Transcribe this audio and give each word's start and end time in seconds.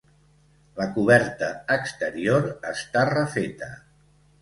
La 0.79 0.87
coberta 0.95 1.51
exterior 1.77 2.51
està 2.73 3.09
refeta. 3.15 3.73